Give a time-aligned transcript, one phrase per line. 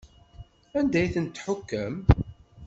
[0.77, 1.95] Anda ay tent-tḥukkem?